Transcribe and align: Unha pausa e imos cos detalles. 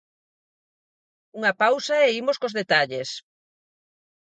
Unha 1.37 1.53
pausa 1.61 1.95
e 2.07 2.13
imos 2.21 2.37
cos 2.41 2.55
detalles. 2.59 3.09